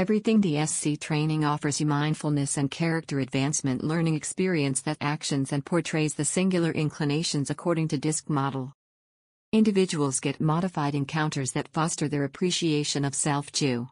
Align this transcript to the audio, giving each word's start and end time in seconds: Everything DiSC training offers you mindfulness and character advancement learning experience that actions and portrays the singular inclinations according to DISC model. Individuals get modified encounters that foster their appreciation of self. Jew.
Everything 0.00 0.40
DiSC 0.40 0.98
training 0.98 1.44
offers 1.44 1.78
you 1.78 1.86
mindfulness 1.86 2.56
and 2.56 2.70
character 2.70 3.20
advancement 3.20 3.84
learning 3.84 4.14
experience 4.14 4.80
that 4.80 4.96
actions 4.98 5.52
and 5.52 5.62
portrays 5.62 6.14
the 6.14 6.24
singular 6.24 6.70
inclinations 6.70 7.50
according 7.50 7.88
to 7.88 7.98
DISC 7.98 8.30
model. 8.30 8.72
Individuals 9.52 10.18
get 10.18 10.40
modified 10.40 10.94
encounters 10.94 11.52
that 11.52 11.68
foster 11.68 12.08
their 12.08 12.24
appreciation 12.24 13.04
of 13.04 13.14
self. 13.14 13.52
Jew. 13.52 13.88